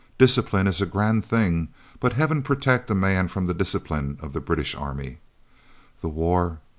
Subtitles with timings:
[0.17, 1.67] Discipline is a grand thing,
[1.99, 5.19] but Heaven protect a man from the discipline of the British army.
[6.01, 6.59] The war?